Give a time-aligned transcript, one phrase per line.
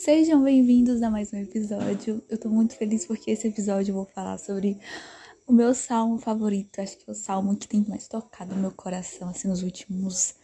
[0.00, 2.22] Sejam bem-vindos a mais um episódio.
[2.28, 4.78] Eu tô muito feliz porque esse episódio eu vou falar sobre
[5.44, 6.80] o meu salmo favorito.
[6.80, 10.36] Acho que é o salmo que tem mais tocado no meu coração, assim, nos últimos.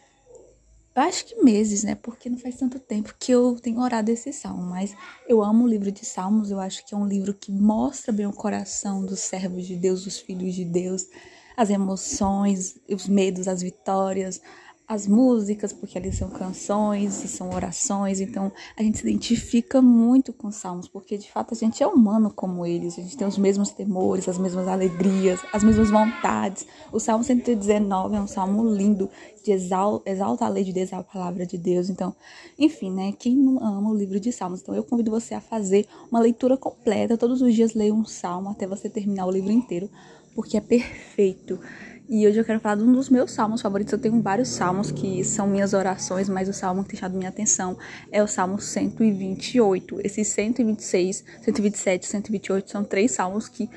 [0.93, 1.95] Eu acho que meses, né?
[1.95, 4.61] Porque não faz tanto tempo que eu tenho orado esse salmo.
[4.61, 4.93] Mas
[5.25, 6.51] eu amo o livro de Salmos.
[6.51, 10.03] Eu acho que é um livro que mostra bem o coração dos servos de Deus,
[10.03, 11.07] dos filhos de Deus,
[11.55, 14.41] as emoções, os medos, as vitórias,
[14.87, 20.31] as músicas, porque ali são canções e são orações, então a gente se identifica muito
[20.31, 23.27] com os salmos, porque de fato a gente é humano como eles, a gente tem
[23.27, 26.67] os mesmos temores, as mesmas alegrias, as mesmas vontades.
[26.91, 29.09] O Salmo 119 é um salmo lindo,
[29.43, 31.89] de exalta, exalta a lei de Deus, a palavra de Deus.
[31.89, 32.15] Então,
[32.57, 33.13] enfim, né?
[33.17, 34.61] Quem não ama o livro de Salmos?
[34.61, 38.49] Então, eu convido você a fazer uma leitura completa, todos os dias leia um salmo
[38.49, 39.89] até você terminar o livro inteiro,
[40.33, 41.59] porque é perfeito.
[42.07, 43.91] E hoje eu quero falar de um dos meus salmos favoritos.
[43.91, 47.29] Eu tenho vários salmos que são minhas orações, mas o salmo que tem chamado minha
[47.29, 47.75] atenção
[48.11, 50.01] é o salmo 128.
[50.03, 53.67] Esses 126, 127, 128 são três salmos que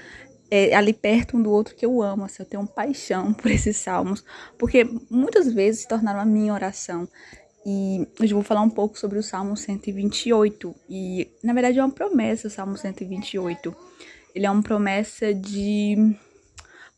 [0.51, 2.25] é ali perto um do outro que eu amo.
[2.25, 4.23] Assim, eu tenho paixão por esses salmos,
[4.59, 7.09] porque muitas vezes se tornaram a minha oração.
[7.65, 10.75] E hoje eu vou falar um pouco sobre o Salmo 128.
[10.89, 13.75] E na verdade é uma promessa, o Salmo 128.
[14.35, 16.15] Ele é uma promessa de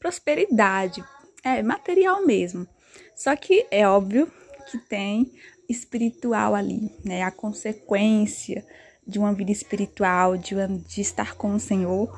[0.00, 1.04] prosperidade
[1.44, 2.66] é material mesmo.
[3.14, 4.30] Só que é óbvio
[4.70, 5.32] que tem
[5.68, 7.22] espiritual ali, né?
[7.22, 8.64] A consequência
[9.06, 12.10] de uma vida espiritual, de, uma, de estar com o Senhor,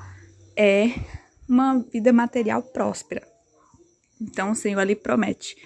[0.56, 0.88] é
[1.48, 3.26] uma vida material próspera.
[4.20, 5.56] Então o Senhor ali promete.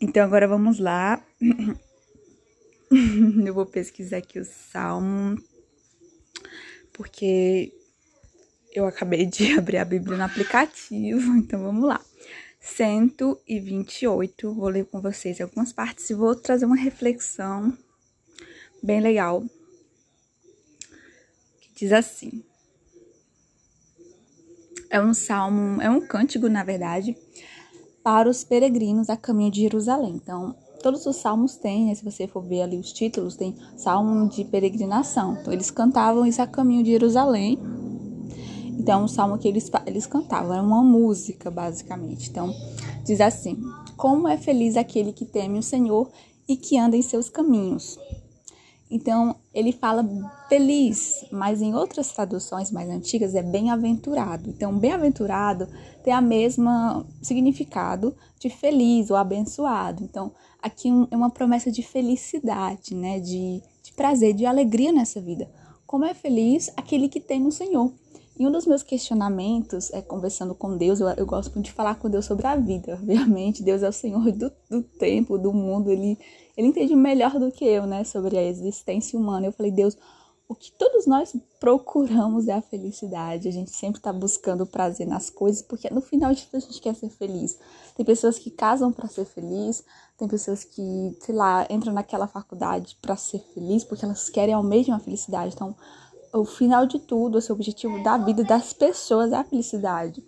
[0.00, 1.22] Então agora vamos lá.
[3.44, 5.36] Eu vou pesquisar aqui o salmo,
[6.92, 7.72] porque
[8.72, 12.00] eu acabei de abrir a Bíblia no aplicativo, então vamos lá.
[12.60, 17.76] 128, vou ler com vocês algumas partes e vou trazer uma reflexão
[18.80, 19.42] bem legal.
[21.60, 22.44] Que diz assim:
[24.88, 27.16] É um salmo, é um cântico, na verdade,
[28.02, 30.14] para os peregrinos a caminho de Jerusalém.
[30.14, 34.28] Então, todos os salmos têm, né, se você for ver ali os títulos, tem salmo
[34.28, 35.36] de peregrinação.
[35.40, 37.58] Então, eles cantavam isso a caminho de Jerusalém
[38.78, 42.30] então, o salmo que eles, eles cantavam era uma música, basicamente.
[42.30, 42.54] Então,
[43.04, 43.62] diz assim:
[43.96, 46.10] Como é feliz aquele que teme o Senhor
[46.48, 47.98] e que anda em seus caminhos.
[48.90, 50.06] Então, ele fala
[50.50, 54.50] feliz, mas em outras traduções mais antigas é bem-aventurado.
[54.50, 55.66] Então, bem-aventurado
[56.04, 60.04] tem a mesma significado de feliz ou abençoado.
[60.04, 60.30] Então,
[60.60, 63.18] aqui é uma promessa de felicidade, né?
[63.18, 65.50] De, de prazer, de alegria nessa vida.
[65.86, 67.90] Como é feliz aquele que tem no Senhor.
[68.38, 71.96] E um dos meus questionamentos é conversando com Deus, eu, eu, gosto muito de falar
[71.96, 73.62] com Deus sobre a vida, obviamente.
[73.62, 76.18] Deus é o Senhor do, do tempo, do mundo, ele,
[76.56, 79.46] ele entende melhor do que eu, né, sobre a existência humana.
[79.46, 79.96] Eu falei, Deus,
[80.52, 83.48] o que todos nós procuramos é a felicidade.
[83.48, 86.80] A gente sempre está buscando prazer nas coisas, porque no final de tudo a gente
[86.80, 87.58] quer ser feliz.
[87.96, 89.82] Tem pessoas que casam para ser feliz,
[90.18, 94.62] tem pessoas que, sei lá, entram naquela faculdade para ser feliz, porque elas querem ao
[94.62, 95.54] mesmo a felicidade.
[95.54, 95.74] Então,
[96.32, 100.22] o final de tudo, esse objetivo da vida das pessoas é a felicidade.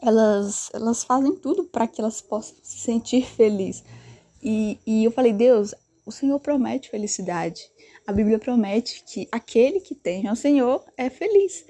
[0.00, 3.82] Elas, elas fazem tudo para que elas possam se sentir felizes.
[4.42, 7.62] E, e eu falei, Deus, o Senhor promete felicidade.
[8.06, 11.64] A Bíblia promete que aquele que tem ao Senhor é feliz.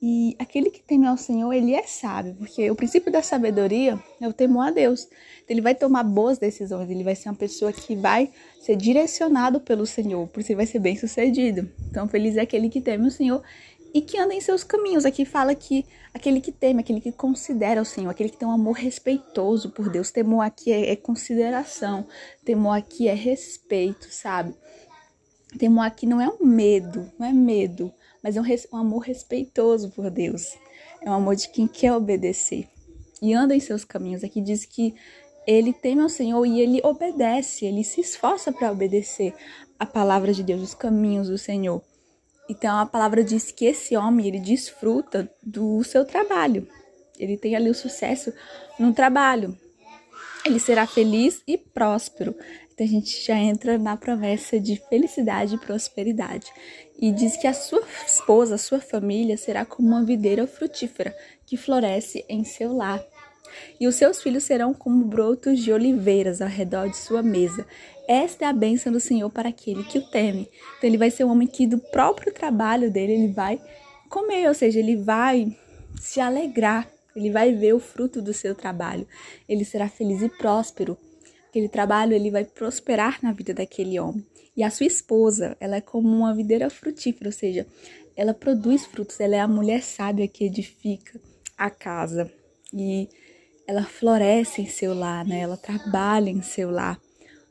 [0.00, 4.28] E aquele que teme ao Senhor, ele é sábio, porque o princípio da sabedoria é
[4.28, 5.08] o temor a Deus.
[5.48, 8.30] Ele vai tomar boas decisões, ele vai ser uma pessoa que vai
[8.60, 11.70] ser direcionado pelo Senhor, por isso ele vai ser bem sucedido.
[11.88, 13.42] Então, feliz é aquele que teme o Senhor
[13.94, 15.06] e que anda em seus caminhos.
[15.06, 18.52] Aqui fala que aquele que teme, aquele que considera o Senhor, aquele que tem um
[18.52, 20.10] amor respeitoso por Deus.
[20.10, 22.06] Temor aqui é, é consideração,
[22.44, 24.54] temor aqui é respeito, sabe?
[25.58, 27.90] Temor aqui não é um medo, não é medo
[28.26, 30.58] mas é um, um amor respeitoso por Deus.
[31.00, 32.66] É um amor de quem quer obedecer
[33.22, 34.24] e anda em seus caminhos.
[34.24, 34.96] Aqui diz que
[35.46, 39.32] ele teme ao Senhor e ele obedece, ele se esforça para obedecer
[39.78, 41.80] a palavra de Deus, os caminhos do Senhor.
[42.50, 46.66] Então a palavra diz que esse homem ele desfruta do seu trabalho.
[47.16, 48.32] Ele tem ali o sucesso
[48.76, 49.56] no trabalho.
[50.44, 52.34] Ele será feliz e próspero.
[52.76, 56.44] Então a gente já entra na promessa de felicidade e prosperidade.
[57.00, 61.56] E diz que a sua esposa, a sua família, será como uma videira frutífera que
[61.56, 63.02] floresce em seu lar.
[63.80, 67.66] E os seus filhos serão como brotos de oliveiras ao redor de sua mesa.
[68.06, 70.46] Esta é a bênção do Senhor para aquele que o teme.
[70.76, 73.58] Então ele vai ser um homem que do próprio trabalho dele ele vai
[74.10, 75.56] comer, ou seja, ele vai
[75.98, 79.08] se alegrar, ele vai ver o fruto do seu trabalho.
[79.48, 80.98] Ele será feliz e próspero
[81.56, 84.22] aquele trabalho ele vai prosperar na vida daquele homem.
[84.54, 87.66] E a sua esposa, ela é como uma videira frutífera, ou seja,
[88.14, 91.18] ela produz frutos, ela é a mulher sábia que edifica
[91.56, 92.30] a casa
[92.74, 93.08] e
[93.66, 95.40] ela floresce em seu lar, né?
[95.40, 97.00] Ela trabalha em seu lar.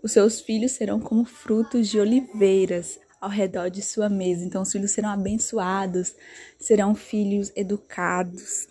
[0.03, 4.45] Os seus filhos serão como frutos de oliveiras ao redor de sua mesa.
[4.45, 6.13] Então, os filhos serão abençoados,
[6.59, 8.67] serão filhos educados.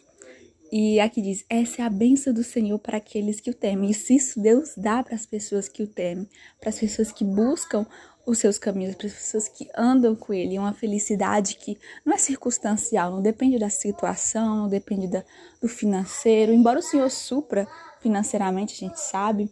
[0.76, 3.90] E aqui diz: essa é a benção do Senhor para aqueles que o temem.
[3.90, 6.28] E se isso Deus dá para as pessoas que o temem,
[6.58, 7.86] para as pessoas que buscam
[8.26, 10.58] os seus caminhos, para as pessoas que andam com Ele.
[10.58, 15.22] Uma felicidade que não é circunstancial, não depende da situação, não depende da,
[15.62, 16.52] do financeiro.
[16.52, 17.68] Embora o Senhor supra
[18.00, 19.48] financeiramente, a gente sabe,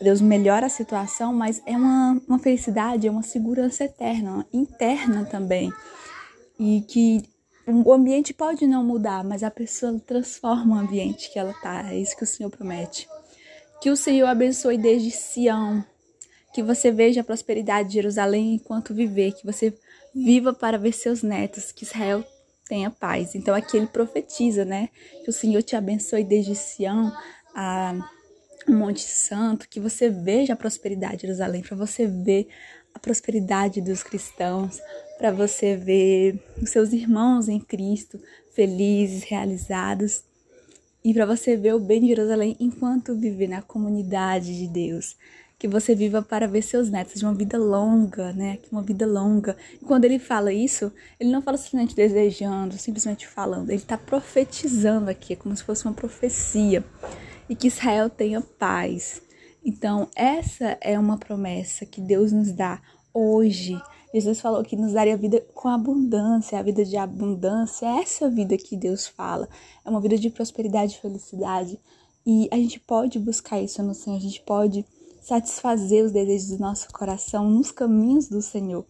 [0.00, 5.70] Deus melhora a situação, mas é uma, uma felicidade, é uma segurança eterna, interna também.
[6.58, 7.35] E que
[7.66, 11.92] o ambiente pode não mudar, mas a pessoa transforma o ambiente que ela tá.
[11.92, 13.08] É isso que o Senhor promete.
[13.80, 15.84] Que o Senhor abençoe desde Sião,
[16.54, 19.76] que você veja a prosperidade de Jerusalém enquanto viver, que você
[20.14, 22.24] viva para ver seus netos, que Israel
[22.66, 23.34] tenha paz.
[23.34, 24.88] Então aqui ele profetiza, né?
[25.24, 27.12] Que o Senhor te abençoe desde Sião
[27.54, 27.94] a
[28.68, 32.48] Monte Santo, que você veja a prosperidade de Jerusalém, para você ver
[32.96, 34.80] a prosperidade dos cristãos,
[35.18, 38.18] para você ver os seus irmãos em Cristo
[38.54, 40.24] felizes, realizados,
[41.04, 45.14] e para você ver o bem de Jerusalém enquanto viver na comunidade de Deus
[45.58, 48.58] que você viva para ver seus netos de uma vida longa, né?
[48.70, 49.56] Uma vida longa.
[49.80, 53.70] E quando ele fala isso, ele não fala simplesmente desejando, simplesmente falando.
[53.70, 56.84] Ele está profetizando aqui, é como se fosse uma profecia.
[57.48, 59.22] E que Israel tenha paz.
[59.68, 62.80] Então, essa é uma promessa que Deus nos dá
[63.12, 63.76] hoje.
[64.14, 67.84] Jesus falou que nos daria vida com abundância, a vida de abundância.
[67.84, 69.48] É essa vida que Deus fala.
[69.84, 71.80] É uma vida de prosperidade e felicidade.
[72.24, 74.86] E a gente pode buscar isso no Senhor, a gente pode
[75.20, 78.86] satisfazer os desejos do nosso coração nos caminhos do Senhor.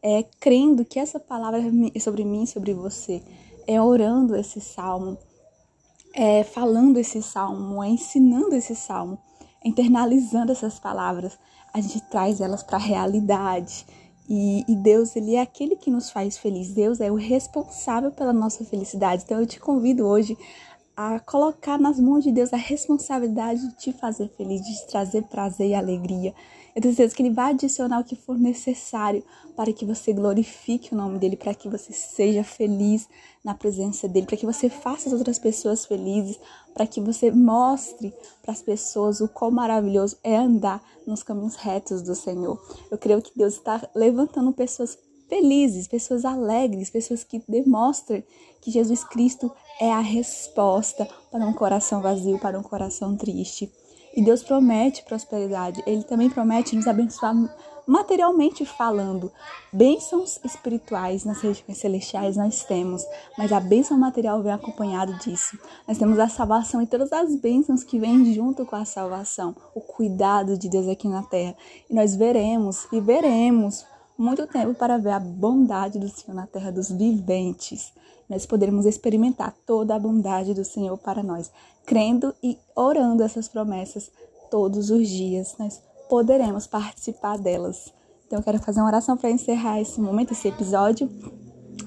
[0.00, 1.60] É crendo que essa palavra
[1.92, 3.20] é sobre mim, sobre você.
[3.66, 5.18] É orando esse salmo,
[6.14, 9.18] é falando esse salmo, é ensinando esse salmo,
[9.64, 11.38] internalizando essas palavras.
[11.72, 13.86] A gente traz elas para a realidade.
[14.28, 16.72] E, e, Deus, Ele é aquele que nos faz feliz.
[16.72, 19.24] Deus é o responsável pela nossa felicidade.
[19.24, 20.36] Então eu te convido hoje
[21.02, 25.22] a colocar nas mãos de Deus a responsabilidade de te fazer feliz, de te trazer
[25.22, 26.34] prazer e alegria.
[26.76, 29.24] Eu tenho certeza que Ele vai adicionar o que for necessário
[29.56, 33.08] para que você glorifique o nome dEle, para que você seja feliz
[33.42, 36.38] na presença dEle, para que você faça as outras pessoas felizes,
[36.74, 38.12] para que você mostre
[38.42, 42.60] para as pessoas o quão maravilhoso é andar nos caminhos retos do Senhor.
[42.90, 44.98] Eu creio que Deus está levantando pessoas
[45.30, 48.22] felizes, pessoas alegres, pessoas que demonstram
[48.60, 49.50] que Jesus Cristo
[49.80, 53.72] é a resposta para um coração vazio, para um coração triste.
[54.14, 57.34] E Deus promete prosperidade, Ele também promete nos abençoar
[57.86, 59.32] materialmente falando.
[59.72, 63.04] Bênçãos espirituais nas regiões celestiais nós temos,
[63.38, 65.58] mas a bênção material vem acompanhado disso.
[65.88, 69.80] Nós temos a salvação e todas as bênçãos que vêm junto com a salvação, o
[69.80, 71.56] cuidado de Deus aqui na terra.
[71.88, 73.84] E nós veremos e veremos
[74.20, 77.92] muito tempo para ver a bondade do Senhor na terra dos viventes.
[78.28, 81.50] Nós poderemos experimentar toda a bondade do Senhor para nós,
[81.86, 84.10] crendo e orando essas promessas
[84.50, 85.56] todos os dias.
[85.58, 87.92] Nós poderemos participar delas.
[88.26, 91.10] Então eu quero fazer uma oração para encerrar esse momento, esse episódio.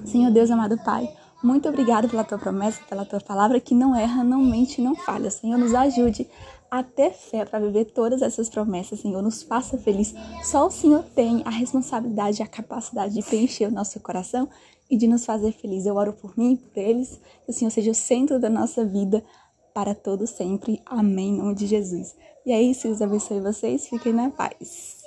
[0.04, 1.08] Senhor Deus, amado Pai,
[1.42, 5.30] muito obrigado pela tua promessa, pela tua palavra que não erra, não mente, não falha.
[5.30, 6.28] Senhor, nos ajude
[6.78, 9.22] a ter fé para viver todas essas promessas, Senhor.
[9.22, 10.12] Nos faça feliz.
[10.42, 14.48] Só o Senhor tem a responsabilidade e a capacidade de preencher o nosso coração
[14.90, 15.86] e de nos fazer feliz.
[15.86, 17.20] Eu oro por mim e por eles.
[17.44, 19.24] Que o Senhor seja o centro da nossa vida
[19.72, 20.82] para todo sempre.
[20.84, 21.28] Amém.
[21.28, 22.16] Em nome de Jesus.
[22.44, 22.88] E é isso.
[22.88, 23.86] Deus abençoe vocês.
[23.86, 25.03] Fiquem na paz.